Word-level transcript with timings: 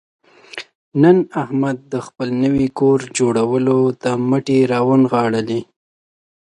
نن 1.01 1.17
احمد 1.43 1.77
د 1.93 1.95
خپل 2.05 2.27
نوي 2.43 2.67
کور 2.79 2.99
جوړولو 3.17 3.79
ته 4.01 4.09
مټې 4.29 4.59
را 4.71 4.79
ونغاړلې. 4.87 5.61